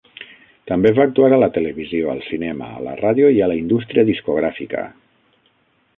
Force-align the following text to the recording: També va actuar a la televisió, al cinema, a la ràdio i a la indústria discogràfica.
També 0.69 0.91
va 0.99 1.05
actuar 1.09 1.29
a 1.35 1.39
la 1.43 1.49
televisió, 1.57 2.09
al 2.15 2.23
cinema, 2.29 2.71
a 2.79 2.83
la 2.87 2.97
ràdio 3.03 3.29
i 3.37 3.45
a 3.49 3.53
la 3.53 3.61
indústria 3.61 4.07
discogràfica. 4.11 4.87